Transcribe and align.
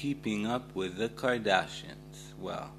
Keeping 0.00 0.46
Up 0.46 0.74
with 0.74 0.96
the 0.96 1.10
Kardashians. 1.10 2.32
Well, 2.40 2.70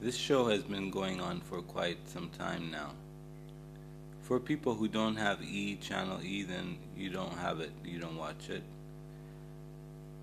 this 0.00 0.16
show 0.16 0.46
has 0.46 0.62
been 0.62 0.90
going 0.90 1.20
on 1.20 1.42
for 1.42 1.60
quite 1.60 1.98
some 2.08 2.30
time 2.30 2.70
now. 2.70 2.92
For 4.22 4.40
people 4.40 4.74
who 4.74 4.88
don't 4.88 5.16
have 5.16 5.42
E, 5.42 5.76
Channel 5.76 6.20
E, 6.22 6.44
then 6.44 6.78
you 6.96 7.10
don't 7.10 7.36
have 7.36 7.60
it, 7.60 7.72
you 7.84 7.98
don't 7.98 8.16
watch 8.16 8.48
it. 8.48 8.62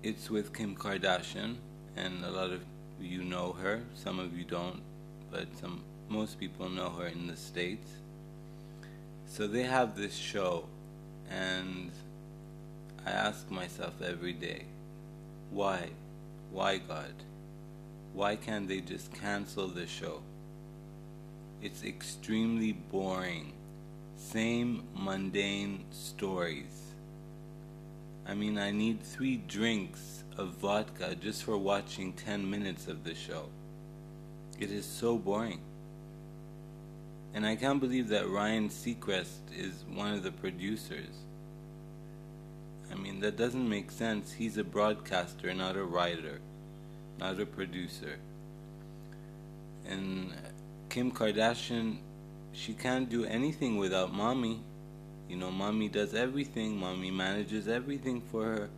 It's 0.02 0.28
with 0.28 0.52
Kim 0.52 0.74
Kardashian, 0.74 1.54
and 1.94 2.24
a 2.24 2.32
lot 2.32 2.50
of 2.50 2.62
you 3.00 3.22
know 3.22 3.52
her, 3.52 3.84
some 3.94 4.18
of 4.18 4.36
you 4.36 4.42
don't, 4.42 4.82
but 5.30 5.46
some 5.60 5.84
most 6.08 6.40
people 6.40 6.68
know 6.68 6.90
her 6.90 7.06
in 7.06 7.28
the 7.28 7.36
States. 7.36 7.92
So 9.28 9.46
they 9.46 9.62
have 9.62 9.96
this 9.96 10.16
show, 10.16 10.64
and 11.30 11.92
I 13.06 13.12
ask 13.12 13.48
myself 13.52 14.02
every 14.02 14.32
day, 14.32 14.64
why? 15.50 15.90
Why, 16.50 16.78
God? 16.78 17.14
Why 18.12 18.36
can't 18.36 18.68
they 18.68 18.80
just 18.80 19.12
cancel 19.12 19.68
the 19.68 19.86
show? 19.86 20.22
It's 21.62 21.84
extremely 21.84 22.72
boring. 22.72 23.52
Same 24.16 24.84
mundane 24.94 25.84
stories. 25.90 26.92
I 28.26 28.34
mean, 28.34 28.58
I 28.58 28.70
need 28.70 29.02
three 29.02 29.36
drinks 29.36 30.24
of 30.36 30.48
vodka 30.54 31.14
just 31.14 31.44
for 31.44 31.56
watching 31.56 32.12
10 32.12 32.48
minutes 32.50 32.88
of 32.88 33.04
the 33.04 33.14
show. 33.14 33.48
It 34.58 34.70
is 34.70 34.84
so 34.84 35.16
boring. 35.16 35.60
And 37.34 37.46
I 37.46 37.54
can't 37.54 37.80
believe 37.80 38.08
that 38.08 38.28
Ryan 38.28 38.68
Seacrest 38.70 39.54
is 39.54 39.84
one 39.92 40.14
of 40.14 40.22
the 40.22 40.32
producers. 40.32 41.14
I 42.90 42.94
mean, 42.94 43.20
that 43.20 43.36
doesn't 43.36 43.68
make 43.68 43.90
sense. 43.90 44.32
He's 44.32 44.56
a 44.58 44.64
broadcaster, 44.64 45.52
not 45.54 45.76
a 45.76 45.84
writer, 45.84 46.40
not 47.18 47.40
a 47.40 47.46
producer. 47.46 48.18
And 49.88 50.32
Kim 50.88 51.12
Kardashian, 51.12 51.98
she 52.52 52.72
can't 52.72 53.08
do 53.08 53.24
anything 53.24 53.76
without 53.76 54.12
mommy. 54.12 54.60
You 55.28 55.36
know, 55.36 55.50
mommy 55.50 55.88
does 55.88 56.14
everything, 56.14 56.76
mommy 56.78 57.10
manages 57.10 57.68
everything 57.68 58.22
for 58.30 58.44
her. 58.44 58.68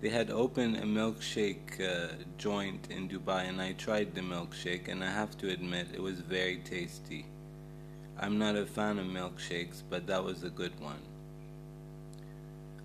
They 0.00 0.10
had 0.10 0.30
opened 0.30 0.76
a 0.76 0.82
milkshake 0.82 1.80
uh, 1.80 2.14
joint 2.36 2.88
in 2.90 3.08
Dubai, 3.08 3.48
and 3.48 3.60
I 3.60 3.72
tried 3.72 4.14
the 4.14 4.20
milkshake, 4.20 4.88
and 4.88 5.02
I 5.02 5.10
have 5.10 5.38
to 5.38 5.50
admit 5.50 5.88
it 5.94 6.02
was 6.02 6.20
very 6.20 6.58
tasty. 6.58 7.26
I'm 8.18 8.38
not 8.38 8.56
a 8.56 8.66
fan 8.66 8.98
of 8.98 9.06
milkshakes, 9.06 9.82
but 9.88 10.06
that 10.06 10.22
was 10.24 10.42
a 10.42 10.50
good 10.50 10.78
one. 10.80 11.00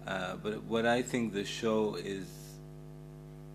Uh, 0.05 0.35
but 0.41 0.63
what 0.63 0.85
I 0.85 1.01
think 1.01 1.33
the 1.33 1.45
show 1.45 1.95
is, 1.95 2.27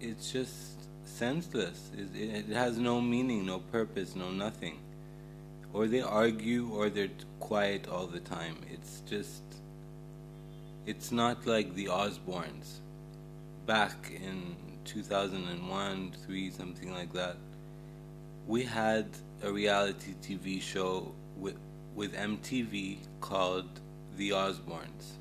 it's 0.00 0.30
just 0.30 0.76
senseless. 1.04 1.90
It, 1.96 2.46
it 2.48 2.54
has 2.54 2.78
no 2.78 3.00
meaning, 3.00 3.46
no 3.46 3.58
purpose, 3.58 4.14
no 4.14 4.30
nothing. 4.30 4.78
Or 5.72 5.86
they 5.86 6.02
argue, 6.02 6.70
or 6.72 6.88
they're 6.88 7.10
quiet 7.40 7.88
all 7.88 8.06
the 8.06 8.20
time. 8.20 8.56
It's 8.72 9.02
just, 9.08 9.42
it's 10.86 11.10
not 11.10 11.46
like 11.46 11.74
the 11.74 11.86
Osbournes. 11.86 12.78
Back 13.66 14.12
in 14.14 14.54
2001, 14.84 16.12
3, 16.24 16.50
something 16.50 16.92
like 16.92 17.12
that, 17.14 17.36
we 18.46 18.62
had 18.62 19.06
a 19.42 19.50
reality 19.50 20.14
TV 20.22 20.62
show 20.62 21.12
with, 21.36 21.58
with 21.96 22.14
MTV 22.14 22.98
called 23.20 23.80
The 24.16 24.30
Osbournes 24.30 25.16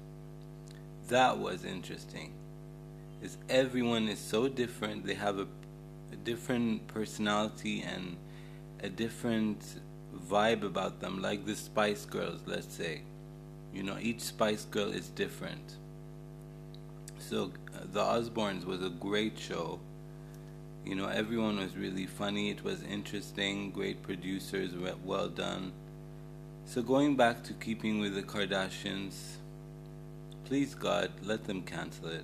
that 1.07 1.37
was 1.37 1.65
interesting. 1.65 2.33
Is 3.21 3.37
everyone 3.49 4.07
is 4.07 4.19
so 4.19 4.47
different. 4.47 5.05
They 5.05 5.15
have 5.15 5.39
a, 5.39 5.47
a 6.11 6.15
different 6.23 6.87
personality 6.87 7.81
and 7.81 8.17
a 8.83 8.89
different 8.89 9.63
vibe 10.29 10.63
about 10.63 10.99
them. 10.99 11.21
Like 11.21 11.45
the 11.45 11.55
Spice 11.55 12.05
Girls, 12.05 12.41
let's 12.45 12.73
say. 12.73 13.01
You 13.73 13.83
know, 13.83 13.97
each 13.99 14.21
Spice 14.21 14.65
Girl 14.65 14.91
is 14.91 15.09
different. 15.09 15.77
So 17.17 17.51
uh, 17.73 17.79
the 17.91 18.01
Osbournes 18.01 18.65
was 18.65 18.83
a 18.83 18.89
great 18.89 19.37
show. 19.37 19.79
You 20.85 20.95
know, 20.95 21.07
everyone 21.07 21.57
was 21.57 21.75
really 21.75 22.05
funny. 22.05 22.51
It 22.51 22.63
was 22.63 22.83
interesting. 22.83 23.71
Great 23.71 24.03
producers, 24.03 24.71
well 25.03 25.29
done. 25.29 25.73
So 26.65 26.81
going 26.81 27.15
back 27.15 27.43
to 27.45 27.53
keeping 27.53 27.99
with 27.99 28.15
the 28.15 28.23
Kardashians 28.23 29.37
Please, 30.45 30.75
God, 30.75 31.11
let 31.23 31.43
them 31.45 31.63
cancel 31.63 32.09
it. 32.09 32.23